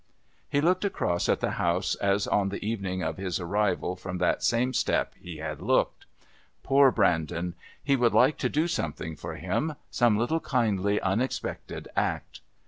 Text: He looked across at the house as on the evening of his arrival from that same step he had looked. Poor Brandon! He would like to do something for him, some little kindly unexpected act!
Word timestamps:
He 0.49 0.61
looked 0.61 0.83
across 0.83 1.29
at 1.29 1.41
the 1.41 1.51
house 1.61 1.93
as 1.93 2.25
on 2.25 2.49
the 2.49 2.65
evening 2.67 3.03
of 3.03 3.17
his 3.17 3.39
arrival 3.39 3.95
from 3.95 4.17
that 4.17 4.41
same 4.41 4.73
step 4.73 5.13
he 5.21 5.37
had 5.37 5.61
looked. 5.61 6.07
Poor 6.63 6.89
Brandon! 6.89 7.53
He 7.83 7.95
would 7.95 8.11
like 8.11 8.39
to 8.39 8.49
do 8.49 8.67
something 8.67 9.15
for 9.15 9.35
him, 9.35 9.75
some 9.91 10.17
little 10.17 10.39
kindly 10.39 10.99
unexpected 11.01 11.87
act! 11.95 12.39